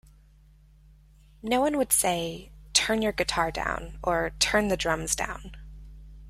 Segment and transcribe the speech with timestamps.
[1.43, 5.51] No one would say, "Turn your guitar down," or, "Turn the drums down.